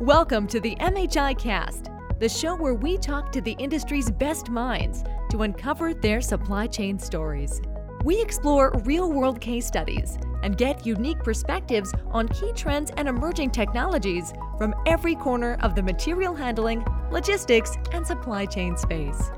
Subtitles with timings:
[0.00, 5.02] Welcome to the MHI Cast, the show where we talk to the industry's best minds
[5.30, 7.62] to uncover their supply chain stories.
[8.04, 13.52] We explore real world case studies and get unique perspectives on key trends and emerging
[13.52, 19.30] technologies from every corner of the material handling, logistics, and supply chain space.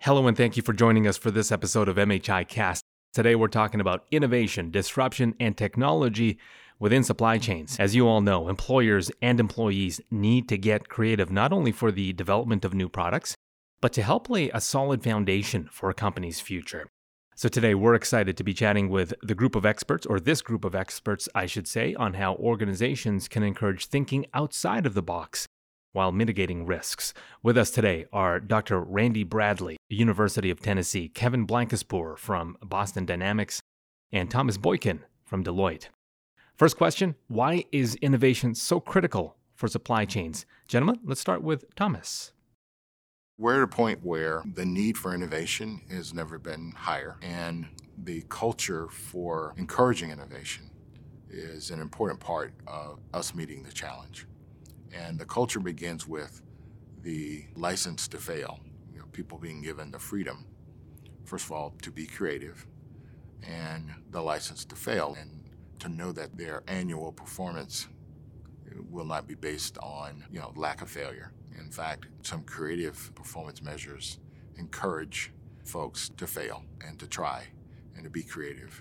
[0.00, 2.82] Hello, and thank you for joining us for this episode of MHI Cast.
[3.14, 6.38] Today, we're talking about innovation, disruption, and technology
[6.78, 7.76] within supply chains.
[7.78, 12.12] As you all know, employers and employees need to get creative not only for the
[12.12, 13.34] development of new products,
[13.80, 16.88] but to help lay a solid foundation for a company's future.
[17.34, 20.64] So today we're excited to be chatting with the group of experts, or this group
[20.64, 25.46] of experts, I should say, on how organizations can encourage thinking outside of the box
[25.92, 27.12] while mitigating risks.
[27.42, 28.80] With us today are Dr.
[28.80, 33.60] Randy Bradley, University of Tennessee, Kevin Blankespoor from Boston Dynamics,
[34.12, 35.88] and Thomas Boykin from Deloitte.
[36.56, 40.46] First question Why is innovation so critical for supply chains?
[40.66, 42.32] Gentlemen, let's start with Thomas.
[43.36, 47.66] We're at a point where the need for innovation has never been higher, and
[48.02, 50.70] the culture for encouraging innovation
[51.28, 54.26] is an important part of us meeting the challenge.
[54.94, 56.40] And the culture begins with
[57.02, 58.60] the license to fail,
[58.94, 60.46] you know, people being given the freedom,
[61.26, 62.66] first of all, to be creative,
[63.42, 65.45] and the license to fail, and
[65.80, 67.88] to know that their annual performance
[68.66, 71.32] uh, will not be based on you know lack of failure.
[71.58, 74.18] In fact, some creative performance measures
[74.58, 75.32] encourage
[75.64, 77.44] folks to fail and to try
[77.94, 78.80] and to be creative.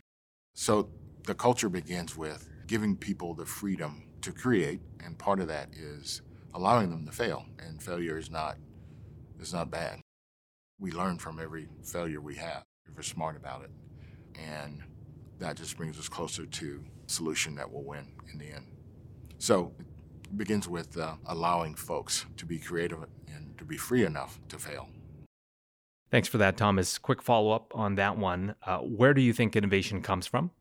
[0.53, 0.89] So
[1.23, 6.21] the culture begins with giving people the freedom to create, and part of that is
[6.53, 7.45] allowing them to fail.
[7.59, 8.57] And failure is not
[9.39, 10.01] is not bad.
[10.79, 13.71] We learn from every failure we have if we're smart about it.
[14.39, 14.83] And
[15.39, 18.65] that just brings us closer to solution that will win in the end.
[19.37, 19.73] So
[20.23, 24.57] it begins with uh, allowing folks to be creative and to be free enough to
[24.57, 24.89] fail.
[26.11, 26.97] Thanks for that, Thomas.
[26.97, 28.55] Quick follow up on that one.
[28.65, 30.51] Uh, where do you think innovation comes from?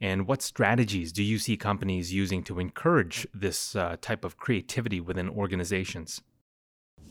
[0.00, 5.00] And what strategies do you see companies using to encourage this uh, type of creativity
[5.00, 6.22] within organizations?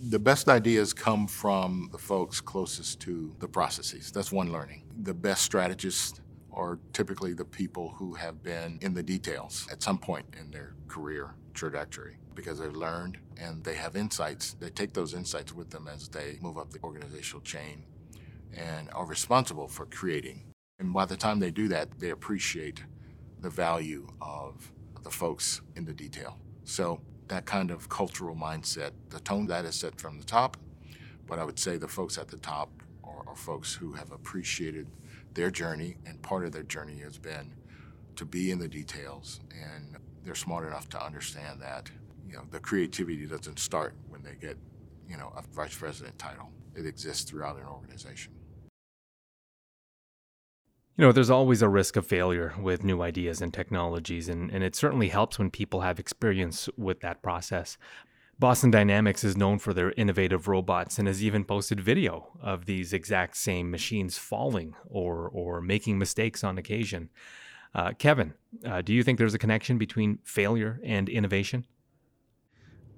[0.09, 4.11] The best ideas come from the folks closest to the processes.
[4.11, 4.83] That's one learning.
[5.03, 6.19] The best strategists
[6.53, 10.73] are typically the people who have been in the details at some point in their
[10.87, 14.53] career trajectory because they've learned and they have insights.
[14.53, 17.83] They take those insights with them as they move up the organizational chain
[18.55, 20.43] and are responsible for creating.
[20.79, 22.83] And by the time they do that, they appreciate
[23.39, 24.71] the value of
[25.03, 26.37] the folks in the detail.
[26.63, 30.57] So that kind of cultural mindset, the tone that is set from the top,
[31.27, 32.69] but I would say the folks at the top
[33.03, 34.87] are, are folks who have appreciated
[35.33, 37.53] their journey, and part of their journey has been
[38.15, 41.89] to be in the details, and they're smart enough to understand that
[42.27, 44.57] you know the creativity doesn't start when they get
[45.07, 46.49] you know a vice president title.
[46.75, 48.33] It exists throughout an organization.
[50.97, 54.63] You know, there's always a risk of failure with new ideas and technologies, and, and
[54.63, 57.77] it certainly helps when people have experience with that process.
[58.41, 62.91] Boston Dynamics is known for their innovative robots and has even posted video of these
[62.91, 67.11] exact same machines falling or, or making mistakes on occasion.
[67.75, 68.33] Uh, Kevin,
[68.65, 71.67] uh, do you think there's a connection between failure and innovation?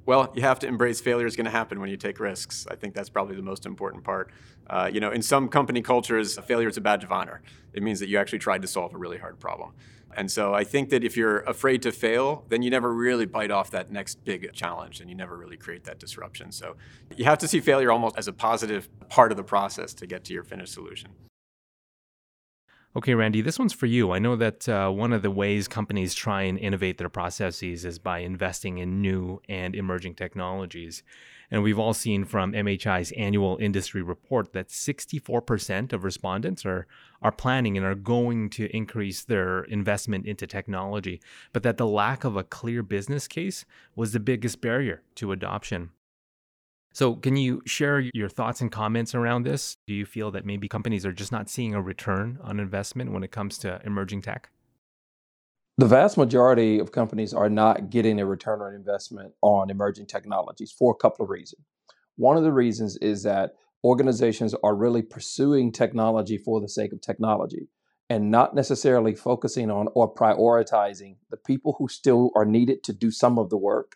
[0.06, 2.66] Well, you have to embrace failure is going to happen when you take risks.
[2.72, 4.32] I think that's probably the most important part.
[4.70, 7.42] Uh, you know, in some company cultures, failure is a badge of honor.
[7.74, 9.74] It means that you actually tried to solve a really hard problem.
[10.16, 13.52] And so I think that if you're afraid to fail, then you never really bite
[13.52, 16.52] off that next big challenge and you never really create that disruption.
[16.52, 16.76] So
[17.16, 20.24] you have to see failure almost as a positive part of the process to get
[20.26, 21.12] to your finished solution.
[22.96, 24.12] Okay, Randy, this one's for you.
[24.12, 27.98] I know that uh, one of the ways companies try and innovate their processes is
[27.98, 31.02] by investing in new and emerging technologies.
[31.54, 36.88] And we've all seen from MHI's annual industry report that 64% of respondents are,
[37.22, 41.22] are planning and are going to increase their investment into technology,
[41.54, 43.66] but that the lack of a clear business case
[43.96, 45.92] was the biggest barrier to adoption.
[46.92, 49.78] So, can you share your thoughts and comments around this?
[49.86, 53.24] Do you feel that maybe companies are just not seeing a return on investment when
[53.24, 54.50] it comes to emerging tech?
[55.80, 60.72] The vast majority of companies are not getting a return on investment on emerging technologies
[60.72, 61.66] for a couple of reasons.
[62.16, 67.02] One of the reasons is that organizations are really pursuing technology for the sake of
[67.02, 67.70] technology
[68.08, 73.10] and not necessarily focusing on or prioritizing the people who still are needed to do
[73.10, 73.96] some of the work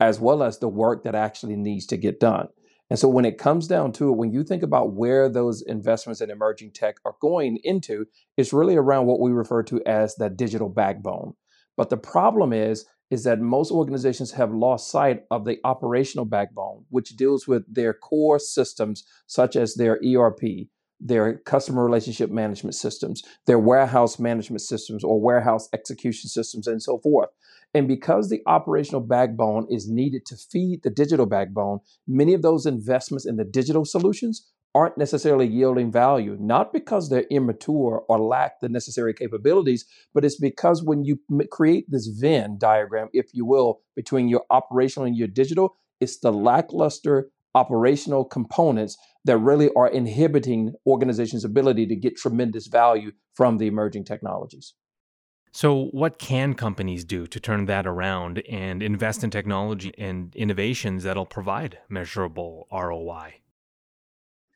[0.00, 2.48] as well as the work that actually needs to get done.
[2.90, 6.20] And so when it comes down to it, when you think about where those investments
[6.20, 10.36] in emerging tech are going into, it's really around what we refer to as that
[10.36, 11.34] digital backbone.
[11.76, 16.84] But the problem is, is that most organizations have lost sight of the operational backbone,
[16.88, 20.68] which deals with their core systems, such as their ERP,
[21.00, 26.98] their customer relationship management systems, their warehouse management systems, or warehouse execution systems, and so
[26.98, 27.28] forth.
[27.74, 32.66] And because the operational backbone is needed to feed the digital backbone, many of those
[32.66, 38.60] investments in the digital solutions aren't necessarily yielding value, not because they're immature or lack
[38.60, 41.18] the necessary capabilities, but it's because when you
[41.50, 46.32] create this Venn diagram, if you will, between your operational and your digital, it's the
[46.32, 53.68] lackluster operational components that really are inhibiting organizations' ability to get tremendous value from the
[53.68, 54.74] emerging technologies.
[55.56, 61.04] So, what can companies do to turn that around and invest in technology and innovations
[61.04, 63.34] that'll provide measurable ROI?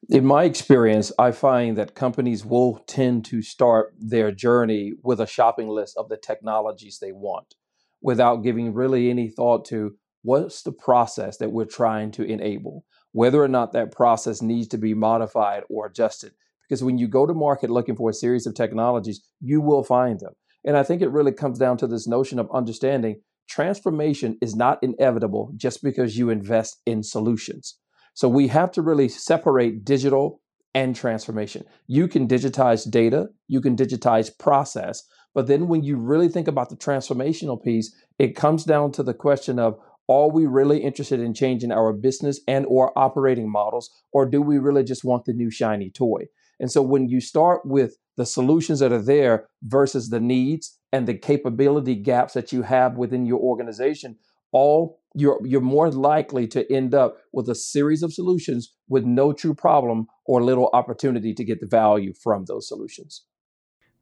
[0.08, 5.26] In my experience, I find that companies will tend to start their journey with a
[5.28, 7.54] shopping list of the technologies they want
[8.02, 13.40] without giving really any thought to what's the process that we're trying to enable, whether
[13.40, 16.32] or not that process needs to be modified or adjusted.
[16.68, 20.18] Because when you go to market looking for a series of technologies, you will find
[20.18, 20.34] them.
[20.64, 24.78] And I think it really comes down to this notion of understanding transformation is not
[24.82, 27.78] inevitable just because you invest in solutions.
[28.14, 30.40] So we have to really separate digital
[30.74, 31.64] and transformation.
[31.86, 35.02] You can digitize data, you can digitize process,
[35.34, 39.14] but then when you really think about the transformational piece, it comes down to the
[39.14, 39.78] question of
[40.08, 44.58] are we really interested in changing our business and or operating models or do we
[44.58, 46.24] really just want the new shiny toy?
[46.58, 51.06] And so when you start with the solutions that are there versus the needs and
[51.06, 54.16] the capability gaps that you have within your organization,
[54.52, 59.32] all you're you're more likely to end up with a series of solutions with no
[59.32, 63.24] true problem or little opportunity to get the value from those solutions.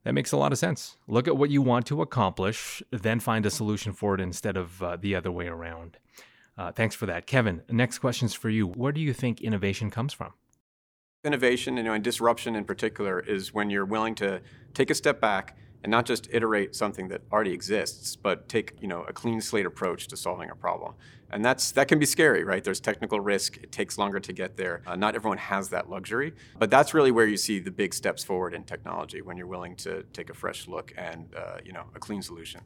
[0.04, 0.96] That makes a lot of sense.
[1.06, 4.82] Look at what you want to accomplish, then find a solution for it instead of
[4.82, 5.98] uh, the other way around.
[6.56, 7.62] Uh, thanks for that, Kevin.
[7.68, 8.66] Next question's for you.
[8.66, 10.32] Where do you think innovation comes from?
[11.26, 14.40] Innovation, you know, and disruption in particular, is when you're willing to
[14.74, 18.86] take a step back and not just iterate something that already exists, but take you
[18.86, 20.94] know a clean slate approach to solving a problem.
[21.30, 22.62] And that's that can be scary, right?
[22.62, 23.56] There's technical risk.
[23.56, 24.82] It takes longer to get there.
[24.86, 28.22] Uh, not everyone has that luxury, but that's really where you see the big steps
[28.22, 31.84] forward in technology when you're willing to take a fresh look and uh, you know
[31.94, 32.60] a clean solution.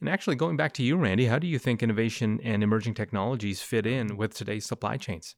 [0.00, 3.62] And actually, going back to you, Randy, how do you think innovation and emerging technologies
[3.62, 5.36] fit in with today's supply chains?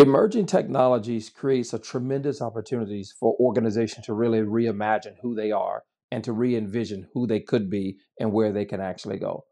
[0.00, 6.24] Emerging technologies creates a tremendous opportunities for organizations to really reimagine who they are and
[6.24, 9.44] to re-envision who they could be and where they can actually go.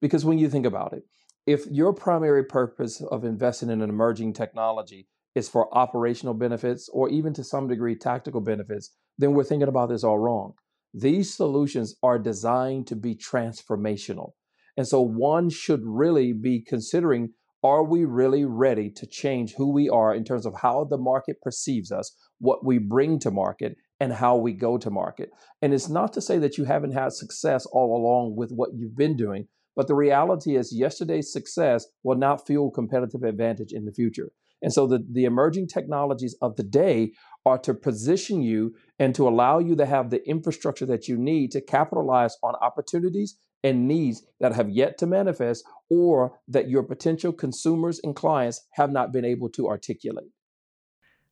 [0.00, 1.04] Because when you think about it,
[1.46, 5.06] if your primary purpose of investing in an emerging technology
[5.36, 9.88] is for operational benefits or even to some degree tactical benefits, then we're thinking about
[9.88, 10.54] this all wrong.
[10.92, 14.32] These solutions are designed to be transformational.
[14.76, 19.88] And so one should really be considering are we really ready to change who we
[19.88, 24.12] are in terms of how the market perceives us, what we bring to market, and
[24.12, 25.30] how we go to market?
[25.60, 28.96] And it's not to say that you haven't had success all along with what you've
[28.96, 33.92] been doing, but the reality is yesterday's success will not fuel competitive advantage in the
[33.92, 34.30] future.
[34.60, 37.12] And so the, the emerging technologies of the day
[37.44, 41.50] are to position you and to allow you to have the infrastructure that you need
[41.52, 47.32] to capitalize on opportunities and needs that have yet to manifest or that your potential
[47.32, 50.30] consumers and clients have not been able to articulate.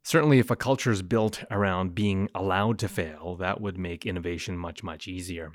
[0.03, 4.57] Certainly, if a culture is built around being allowed to fail, that would make innovation
[4.57, 5.53] much, much easier.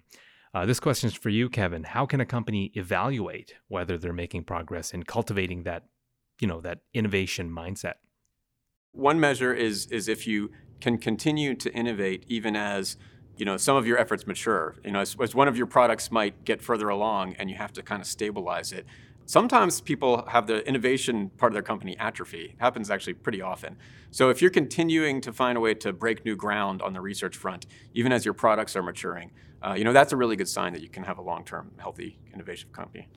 [0.54, 1.84] Uh, this question is for you, Kevin.
[1.84, 5.84] How can a company evaluate whether they're making progress in cultivating that,
[6.40, 7.96] you know, that innovation mindset?
[8.92, 12.96] One measure is is if you can continue to innovate even as
[13.38, 14.76] you know some of your efforts mature.
[14.84, 17.74] You know as, as, one of your products might get further along and you have
[17.74, 18.86] to kind of stabilize it
[19.28, 22.52] sometimes people have the innovation part of their company atrophy.
[22.54, 23.76] It happens actually pretty often.
[24.12, 27.36] So if you're continuing to find a way to break new ground on the research
[27.36, 29.32] front even as your products are maturing
[29.66, 32.20] uh, you know that's a really good sign that you can have a long-term healthy
[32.34, 33.10] innovation company.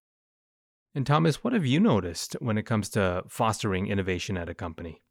[0.94, 5.02] And thomas what have you noticed when it comes to fostering innovation at a company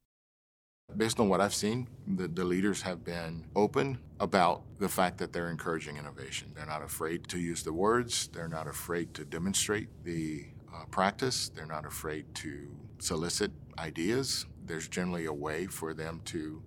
[0.96, 5.34] Based on what I've seen, the, the leaders have been open about the fact that
[5.34, 6.53] they're encouraging innovation.
[6.56, 11.50] They're not afraid to use the words, they're not afraid to demonstrate the uh, practice,
[11.50, 14.46] they're not afraid to solicit ideas.
[14.65, 16.63] There's generally a way for them to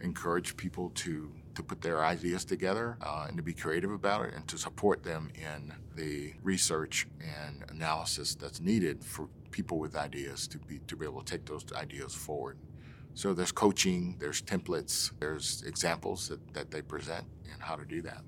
[0.00, 4.34] encourage people to to put their ideas together uh, and to be creative about it
[4.34, 10.48] and to support them in the research and analysis that's needed for people with ideas
[10.48, 12.58] to be to be able to take those ideas forward.
[13.14, 18.02] So there's coaching, there's templates, there's examples that, that they present and how to do
[18.02, 18.22] that.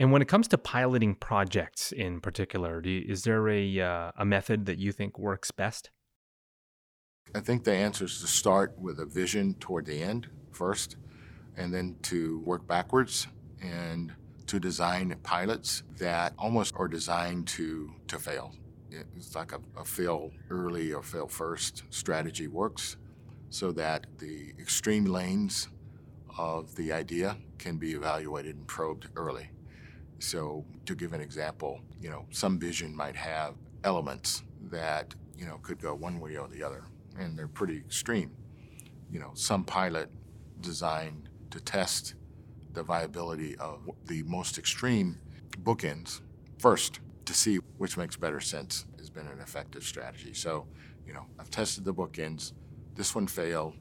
[0.00, 4.24] And when it comes to piloting projects in particular, you, is there a, uh, a
[4.24, 5.90] method that you think works best?
[7.34, 10.96] I think the answer is to start with a vision toward the end first,
[11.56, 13.28] and then to work backwards
[13.62, 14.12] and
[14.46, 18.52] to design pilots that almost are designed to, to fail.
[18.90, 22.96] It's like a, a fail early or fail first strategy works
[23.50, 25.68] so that the extreme lanes
[26.38, 29.50] of the idea can be evaluated and probed early.
[30.18, 33.54] So, to give an example, you know, some vision might have
[33.84, 36.84] elements that, you know, could go one way or the other,
[37.18, 38.30] and they're pretty extreme.
[39.10, 40.10] You know, some pilot
[40.60, 42.14] designed to test
[42.72, 45.18] the viability of the most extreme
[45.62, 46.20] bookends
[46.58, 50.34] first to see which makes better sense has been an effective strategy.
[50.34, 50.66] So,
[51.06, 52.52] you know, I've tested the bookends.
[52.94, 53.74] This one failed.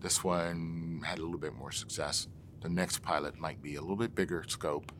[0.00, 2.28] This one had a little bit more success.
[2.60, 4.92] The next pilot might be a little bit bigger scope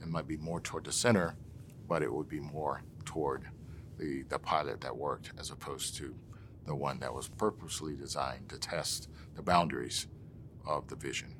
[0.00, 1.36] and might be more toward the center,
[1.88, 3.44] but it would be more toward
[3.98, 6.14] the, the pilot that worked as opposed to
[6.66, 10.06] the one that was purposely designed to test the boundaries
[10.66, 11.34] of the vision.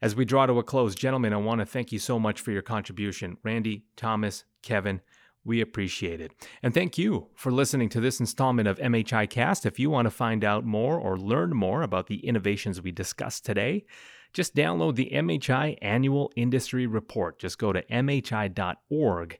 [0.00, 2.52] As we draw to a close, gentlemen, I want to thank you so much for
[2.52, 3.36] your contribution.
[3.42, 5.00] Randy, Thomas, Kevin,
[5.48, 6.30] we appreciate it.
[6.62, 9.66] And thank you for listening to this installment of MHI Cast.
[9.66, 13.44] If you want to find out more or learn more about the innovations we discussed
[13.44, 13.84] today,
[14.32, 17.38] just download the MHI Annual Industry Report.
[17.38, 19.38] Just go to mhi.org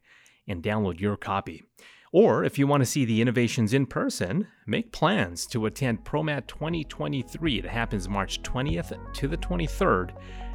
[0.48, 1.62] and download your copy.
[2.10, 6.46] Or if you want to see the innovations in person, make plans to attend ProMat
[6.46, 7.58] 2023.
[7.58, 10.12] It happens March 20th to the 23rd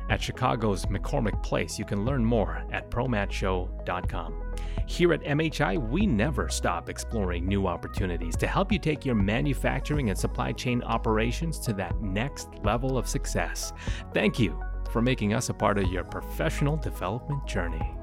[0.10, 1.80] at Chicago's McCormick Place.
[1.80, 4.54] You can learn more at promatshow.com.
[4.86, 10.10] Here at MHI, we never stop exploring new opportunities to help you take your manufacturing
[10.10, 13.72] and supply chain operations to that next level of success.
[14.14, 18.03] Thank you for making us a part of your professional development journey.